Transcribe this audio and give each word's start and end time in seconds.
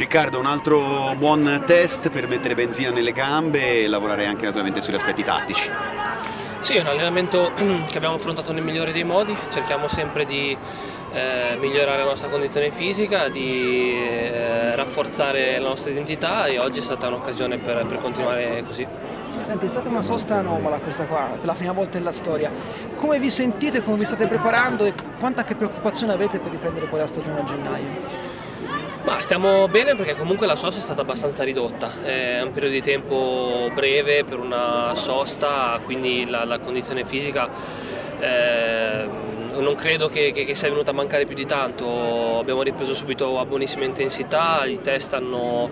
Riccardo, 0.00 0.38
un 0.38 0.46
altro 0.46 1.14
buon 1.18 1.62
test 1.66 2.08
per 2.08 2.26
mettere 2.26 2.54
benzina 2.54 2.88
nelle 2.88 3.12
gambe 3.12 3.82
e 3.82 3.86
lavorare 3.86 4.24
anche 4.24 4.46
naturalmente 4.46 4.80
sugli 4.80 4.94
aspetti 4.94 5.22
tattici. 5.22 5.70
Sì, 6.60 6.76
è 6.76 6.80
un 6.80 6.86
allenamento 6.86 7.52
che 7.86 7.98
abbiamo 7.98 8.14
affrontato 8.14 8.50
nel 8.54 8.64
migliore 8.64 8.92
dei 8.92 9.04
modi, 9.04 9.36
cerchiamo 9.50 9.88
sempre 9.88 10.24
di 10.24 10.56
eh, 11.12 11.54
migliorare 11.58 11.98
la 11.98 12.08
nostra 12.08 12.30
condizione 12.30 12.70
fisica, 12.70 13.28
di 13.28 13.92
eh, 13.92 14.74
rafforzare 14.74 15.58
la 15.58 15.68
nostra 15.68 15.90
identità 15.90 16.46
e 16.46 16.58
oggi 16.58 16.78
è 16.78 16.82
stata 16.82 17.08
un'occasione 17.08 17.58
per, 17.58 17.84
per 17.84 17.98
continuare 17.98 18.64
così. 18.66 18.86
Senti, 19.44 19.66
è 19.66 19.68
stata 19.68 19.90
una 19.90 20.00
sosta 20.00 20.36
anomala 20.36 20.78
questa 20.78 21.04
qua, 21.04 21.28
per 21.36 21.44
la 21.44 21.52
prima 21.52 21.72
volta 21.72 21.98
nella 21.98 22.10
storia. 22.10 22.50
Come 22.94 23.18
vi 23.18 23.28
sentite, 23.28 23.82
come 23.82 23.98
vi 23.98 24.06
state 24.06 24.26
preparando 24.26 24.86
e 24.86 24.94
quanta 25.18 25.44
che 25.44 25.54
preoccupazione 25.56 26.14
avete 26.14 26.38
per 26.38 26.52
riprendere 26.52 26.86
poi 26.86 27.00
la 27.00 27.06
stagione 27.06 27.40
a 27.40 27.44
gennaio? 27.44 28.30
Ma 29.10 29.18
stiamo 29.18 29.66
bene 29.66 29.96
perché 29.96 30.14
comunque 30.14 30.46
la 30.46 30.54
sosta 30.54 30.78
è 30.78 30.82
stata 30.82 31.00
abbastanza 31.00 31.42
ridotta, 31.42 31.90
è 32.04 32.42
un 32.42 32.52
periodo 32.52 32.74
di 32.74 32.80
tempo 32.80 33.68
breve 33.74 34.22
per 34.22 34.38
una 34.38 34.94
sosta, 34.94 35.80
quindi 35.84 36.30
la, 36.30 36.44
la 36.44 36.60
condizione 36.60 37.04
fisica 37.04 37.48
eh, 38.20 39.04
non 39.58 39.74
credo 39.74 40.08
che, 40.08 40.30
che, 40.30 40.44
che, 40.44 40.54
sia 40.54 40.68
venuta 40.68 40.92
a 40.92 40.94
mancare 40.94 41.26
più 41.26 41.34
di 41.34 41.44
tanto, 41.44 42.38
abbiamo 42.38 42.62
ripreso 42.62 42.94
subito 42.94 43.40
a 43.40 43.44
buonissima 43.44 43.84
intensità, 43.84 44.64
i 44.64 44.80
test 44.80 45.12
hanno, 45.14 45.68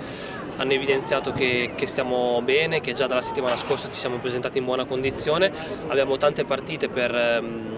hanno 0.57 0.73
evidenziato 0.73 1.33
che, 1.33 1.75
che, 1.77 1.87
stiamo 1.87 2.43
bene, 2.43 2.81
che 2.81 2.93
già 2.93 3.07
dalla 3.07 3.23
settimana 3.23 3.55
scorsa 3.55 3.89
ci 3.89 4.01
siamo 4.01 4.17
presentati 4.17 4.59
in 4.59 4.65
buona 4.65 4.85
condizione, 4.85 5.53
abbiamo 5.87 6.17
tante 6.17 6.45
partite 6.45 6.89
per... 6.89 7.15
Ehm, 7.15 7.78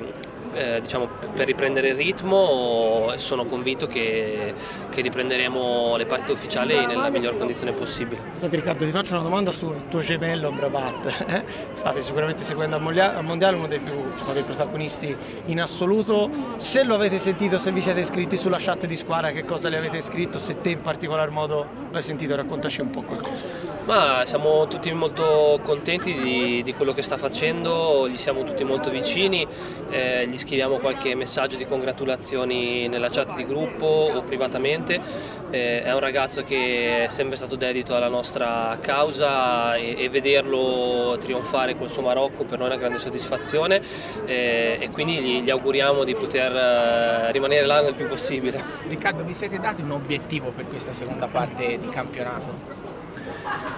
eh, 0.53 0.81
diciamo, 0.81 1.09
per 1.35 1.47
riprendere 1.47 1.89
il 1.91 1.97
ritmo 1.97 3.13
sono 3.17 3.45
convinto 3.45 3.87
che, 3.87 4.55
che, 4.89 5.01
riprenderemo 5.01 5.97
le 5.97 6.07
partite 6.07 6.33
ufficiali 6.33 6.87
nella 6.87 7.09
miglior 7.11 7.37
condizione 7.37 7.73
possibile. 7.73 8.21
Senti 8.35 8.57
Riccardo 8.57 8.85
ti 8.85 8.91
faccio 8.91 9.15
una 9.15 9.23
domanda 9.23 9.53
sul 9.53 9.89
tuo 9.89 10.01
gemello 10.01 10.51
Bravat, 10.51 11.25
eh? 11.27 11.45
state 11.73 12.03
sicuramente 12.03 12.45
seguendo 12.45 12.77
al 12.77 12.83
mondiale, 12.83 13.17
al 13.17 13.25
mondiale 13.25 13.57
uno 13.57 13.67
dei 13.67 13.81
più 13.81 14.11
diciamo, 14.13 14.33
dei 14.33 14.43
protagonisti 14.43 15.17
in 15.47 15.61
assoluto, 15.61 16.31
se 16.57 16.85
lo 16.85 16.95
avete 16.95 17.19
sentito, 17.19 17.59
se 17.59 17.71
vi 17.73 17.81
siete 17.81 18.01
iscritti 18.01 18.37
sulla 18.37 18.59
chat 18.59 18.87
di 18.87 18.97
squadra 18.97 19.31
che 19.31 19.45
cosa 19.45 19.69
le 19.69 19.77
avete 19.77 20.01
scritto, 20.01 20.39
se 20.39 20.61
te 20.61 20.71
in 20.71 20.81
particolar 20.81 21.31
modo 21.31 21.89
l'hai 21.91 22.03
sentito 22.03 22.37
raccontaci 22.37 22.81
un 22.81 22.91
po' 22.91 23.03
qualcosa. 23.03 23.47
Ma 23.85 24.23
siamo 24.25 24.67
tutti 24.67 24.93
molto 24.93 25.61
contenti 25.63 26.13
di, 26.15 26.63
di 26.63 26.75
quello 26.75 26.93
che 26.93 27.03
sta 27.03 27.17
facendo, 27.17 28.09
gli 28.09 28.17
siamo 28.17 28.45
tutti 28.45 28.63
molto 28.65 28.91
vicini, 28.91 29.47
eh, 29.91 30.27
gli 30.29 30.39
scriviamo 30.39 30.77
qualche 30.77 31.15
messaggio 31.15 31.57
di 31.57 31.67
congratulazioni 31.67 32.89
nella 32.89 33.09
chat 33.09 33.35
di 33.35 33.45
gruppo 33.45 34.11
o 34.15 34.23
privatamente. 34.23 35.39
Eh, 35.51 35.83
è 35.83 35.93
un 35.93 35.99
ragazzo 35.99 36.45
che 36.45 37.05
è 37.05 37.09
sempre 37.09 37.37
stato 37.37 37.57
dedito 37.57 37.97
alla 37.97 38.09
nostra 38.09 38.79
causa 38.81 39.75
e, 39.75 39.97
e 39.99 40.09
vederlo 40.09 41.17
trionfare 41.19 41.77
col 41.77 41.91
suo 41.91 42.03
Marocco 42.03 42.45
per 42.45 42.59
noi 42.59 42.69
è 42.69 42.71
una 42.71 42.79
grande 42.79 42.99
soddisfazione 42.99 43.81
eh, 44.27 44.79
e 44.81 44.91
quindi 44.91 45.21
gli, 45.21 45.43
gli, 45.43 45.51
auguriamo 45.51 46.05
di 46.05 46.15
poter 46.15 46.55
eh, 46.55 47.33
rimanere 47.33 47.67
là 47.67 47.81
il 47.81 47.95
più 47.95 48.07
possibile. 48.07 48.63
Riccardo, 48.89 49.25
vi 49.25 49.35
siete 49.35 49.59
dati 49.59 49.83
un 49.83 49.91
obiettivo 49.91 50.53
per 50.53 50.69
questa 50.69 50.93
seconda 50.93 51.27
parte 51.27 51.79
di 51.79 51.89
campionato? 51.89 53.00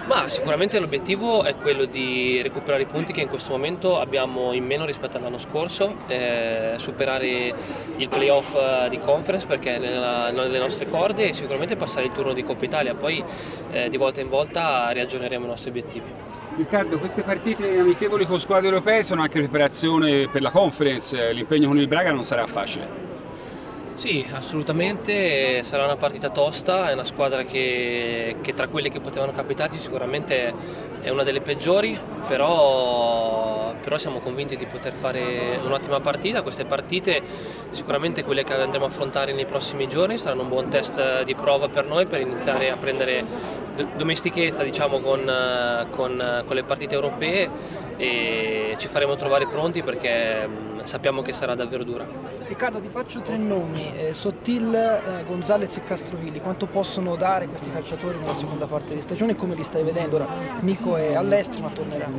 Ma 0.05 0.27
sicuramente 0.27 0.79
l'obiettivo 0.79 1.43
è 1.43 1.55
quello 1.55 1.85
di 1.85 2.41
recuperare 2.41 2.83
i 2.83 2.85
punti 2.85 3.13
che 3.13 3.21
in 3.21 3.29
questo 3.29 3.51
momento 3.51 3.99
abbiamo 3.99 4.51
in 4.51 4.65
meno 4.65 4.85
rispetto 4.85 5.17
all'anno 5.17 5.37
scorso, 5.37 5.95
eh, 6.07 6.73
superare 6.77 7.53
il 7.95 8.09
playoff 8.09 8.87
di 8.89 8.99
conference 8.99 9.45
perché 9.47 9.75
è 9.75 9.79
nelle 9.79 10.59
nostre 10.59 10.87
corde 10.89 11.29
e 11.29 11.33
sicuramente 11.33 11.77
passare 11.77 12.05
il 12.05 12.11
turno 12.11 12.33
di 12.33 12.43
Coppa 12.43 12.65
Italia, 12.65 12.93
poi 12.93 13.23
eh, 13.71 13.89
di 13.89 13.97
volta 13.97 14.19
in 14.19 14.29
volta 14.29 14.89
riaggiorneremo 14.89 15.45
i 15.45 15.47
nostri 15.47 15.69
obiettivi. 15.69 16.05
Riccardo, 16.55 16.99
queste 16.99 17.23
partite 17.23 17.79
amichevoli 17.79 18.25
con 18.25 18.39
squadre 18.39 18.67
europee 18.67 19.03
sono 19.03 19.21
anche 19.21 19.39
preparazione 19.39 20.27
per 20.27 20.41
la 20.41 20.51
conference, 20.51 21.31
l'impegno 21.33 21.69
con 21.69 21.79
il 21.79 21.87
Braga 21.87 22.11
non 22.11 22.23
sarà 22.23 22.45
facile. 22.45 23.12
Sì, 24.03 24.27
assolutamente, 24.33 25.63
sarà 25.63 25.85
una 25.85 25.95
partita 25.95 26.29
tosta, 26.29 26.89
è 26.89 26.93
una 26.93 27.05
squadra 27.05 27.43
che, 27.43 28.35
che, 28.41 28.53
tra 28.53 28.67
quelle 28.67 28.89
che 28.89 28.99
potevano 28.99 29.31
capitarci 29.31 29.77
sicuramente 29.77 30.53
è 30.99 31.09
una 31.09 31.23
delle 31.23 31.39
peggiori, 31.39 31.97
però, 32.27 33.73
però 33.81 33.97
siamo 33.97 34.19
convinti 34.19 34.57
di 34.57 34.65
poter 34.65 34.91
fare 34.91 35.57
un'ottima 35.63 36.01
partita. 36.01 36.41
Queste 36.41 36.65
partite, 36.65 37.21
sicuramente 37.69 38.25
quelle 38.25 38.43
che 38.43 38.53
andremo 38.53 38.83
a 38.83 38.89
affrontare 38.89 39.31
nei 39.31 39.45
prossimi 39.45 39.87
giorni, 39.87 40.17
saranno 40.17 40.41
un 40.41 40.49
buon 40.49 40.67
test 40.67 41.23
di 41.23 41.33
prova 41.33 41.69
per 41.69 41.87
noi 41.87 42.05
per 42.05 42.19
iniziare 42.19 42.71
a 42.71 42.75
prendere 42.75 43.23
domestichezza 43.95 44.63
diciamo, 44.63 44.99
con, 44.99 45.19
con, 45.89 46.43
con 46.45 46.55
le 46.55 46.63
partite 46.63 46.95
europee 46.95 47.49
e 47.97 48.75
ci 48.77 48.87
faremo 48.87 49.15
trovare 49.15 49.45
pronti 49.47 49.83
perché 49.83 50.47
sappiamo 50.83 51.21
che 51.21 51.33
sarà 51.33 51.55
davvero 51.55 51.83
dura. 51.83 52.05
Riccardo 52.47 52.79
ti 52.79 52.89
faccio 52.91 53.21
tre 53.21 53.37
nomi, 53.37 53.93
eh, 53.95 54.13
Sottil, 54.13 54.73
eh, 54.73 55.23
Gonzalez 55.25 55.77
e 55.77 55.83
Castrovilli, 55.83 56.39
quanto 56.39 56.65
possono 56.65 57.15
dare 57.15 57.47
questi 57.47 57.71
calciatori 57.71 58.19
nella 58.19 58.35
seconda 58.35 58.65
parte 58.65 58.93
di 58.93 59.01
stagione 59.01 59.31
e 59.31 59.35
come 59.35 59.55
li 59.55 59.63
stai 59.63 59.83
vedendo? 59.83 60.17
Ora 60.17 60.27
Nico 60.59 60.95
è 60.95 61.15
all'estero 61.15 61.63
ma 61.63 61.69
tornerà. 61.69 62.09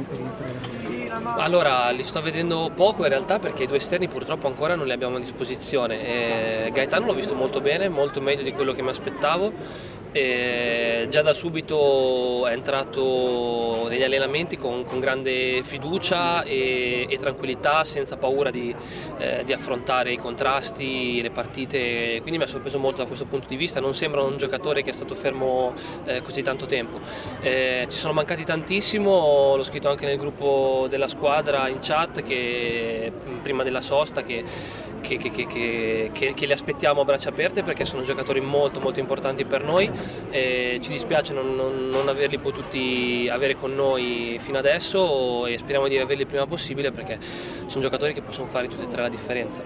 Allora, 1.37 1.91
li 1.91 2.03
sto 2.03 2.21
vedendo 2.23 2.73
poco 2.75 3.03
in 3.03 3.09
realtà 3.09 3.39
perché 3.39 3.65
i 3.65 3.67
due 3.67 3.77
esterni 3.77 4.09
purtroppo 4.09 4.49
ancora 4.49 4.75
non 4.75 4.87
li 4.87 4.93
abbiamo 4.93 5.17
a 5.17 5.21
disposizione. 5.21 6.67
E 6.67 6.71
Gaetano 6.73 7.07
l'ho 7.07 7.15
visto 7.15 7.35
molto 7.35 7.61
bene, 7.61 7.89
molto 7.89 8.21
meglio 8.21 8.43
di 8.43 8.53
quello 8.53 8.73
che 8.73 8.83
mi 8.83 8.89
aspettavo 8.89 9.53
e 10.15 11.09
già 11.11 11.23
da 11.23 11.33
subito 11.33 12.47
è 12.47 12.53
entrato 12.53 13.89
negli 13.89 14.05
allenamenti 14.05 14.57
con, 14.57 14.85
con 14.85 15.01
grande 15.01 15.65
fiducia 15.65 16.45
e, 16.45 17.09
e, 17.09 17.19
tranquillità, 17.19 17.83
senza 17.83 18.17
paura 18.17 18.51
di, 18.51 18.73
eh, 19.19 19.43
di, 19.45 19.53
affrontare 19.53 20.13
i 20.13 20.17
contrasti, 20.17 21.21
le 21.21 21.33
partite, 21.33 22.21
quindi 22.21 22.39
mi 22.39 22.45
ha 22.45 22.47
sorpreso 22.47 22.79
molto 22.79 22.99
da 22.99 23.07
questo 23.07 23.25
punto 23.25 23.49
di 23.49 23.57
vista, 23.57 23.81
non 23.81 23.93
sembra 23.93 24.23
un 24.23 24.37
giocatore 24.37 24.83
che 24.83 24.91
è 24.91 24.93
stato 24.93 25.17
fermo 25.17 25.75
eh, 26.05 26.23
così 26.23 26.43
tanto 26.43 26.67
tempo. 26.67 27.01
Eh, 27.41 27.89
ci 27.91 27.99
sono 27.99 28.13
mancati 28.13 28.45
tantissimo, 28.45 29.57
l'ho 29.57 29.65
scritto 29.65 29.89
anche 29.89 30.07
nel 30.07 30.17
gruppo 30.17 30.87
della 30.89 31.09
squadra 31.09 31.67
in 31.67 31.79
chat 31.81 32.23
che, 32.23 33.11
prima 33.43 33.65
della 33.65 33.81
sosta 33.81 34.23
che, 34.23 34.45
che, 35.01 35.19
che 36.13 36.47
li 36.47 36.53
aspettiamo 36.53 37.03
a 37.03 37.05
braccia 37.05 37.29
aperte 37.29 37.63
perché 37.63 37.85
sono 37.85 38.03
giocatori 38.03 38.41
molto 38.41 38.81
molto 38.81 39.01
importanti 39.01 39.45
per 39.45 39.63
noi 39.63 39.91
e 40.31 40.79
ci 40.81 40.91
dispiace 40.91 41.33
non, 41.33 41.55
non, 41.55 41.89
non, 41.89 42.09
averli 42.09 42.39
potuti 42.39 43.29
avere 43.31 43.57
con 43.57 43.75
noi 43.75 44.39
fino 44.41 44.59
adesso 44.59 45.47
e 45.47 45.59
speriamo 45.59 45.89
di 45.89 45.99
averli 45.99 46.23
il 46.23 46.29
prima 46.29 46.47
possibile 46.47 46.93
perché 46.93 47.19
sono 47.67 47.83
giocatori 47.83 48.13
che 48.13 48.23
possono 48.23 48.47
fare 48.47 48.69
tutte 48.69 48.85
e 48.85 48.89
tre 48.89 49.03
la 49.03 49.09
differenza. 49.09 49.65